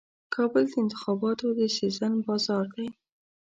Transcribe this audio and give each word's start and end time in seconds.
کابل 0.35 0.63
د 0.71 0.73
انتخاباتو 0.83 1.47
د 1.57 1.59
سیزن 1.77 2.13
بازار 2.27 2.65
دی. 2.75 2.89